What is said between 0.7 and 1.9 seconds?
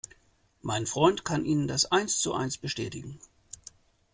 Freund kann Ihnen das